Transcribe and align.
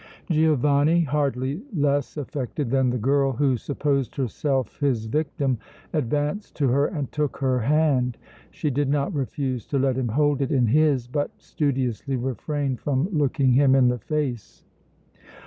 Giovanni, 0.31 1.01
hardly 1.01 1.61
less 1.71 2.17
affected 2.17 2.71
than 2.71 2.89
the 2.89 2.97
girl 2.97 3.33
who 3.33 3.55
supposed 3.55 4.15
herself 4.15 4.79
his 4.79 5.05
victim, 5.05 5.59
advanced 5.93 6.55
to 6.55 6.69
her 6.69 6.87
and 6.87 7.11
took 7.11 7.37
her 7.37 7.59
hand. 7.59 8.17
She 8.49 8.71
did 8.71 8.89
not 8.89 9.13
refuse 9.13 9.67
to 9.67 9.77
let 9.77 9.95
him 9.99 10.07
hold 10.07 10.41
it 10.41 10.51
in 10.51 10.65
his, 10.65 11.05
but 11.05 11.29
studiously 11.37 12.15
refrained 12.15 12.79
from 12.79 13.09
looking 13.11 13.51
him 13.51 13.75
in 13.75 13.89
the 13.89 13.99
face. 13.99 14.63